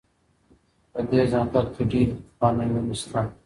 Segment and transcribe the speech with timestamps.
[0.91, 3.21] په دې ځنګل کې ډېرې پخوانۍ ونې شته.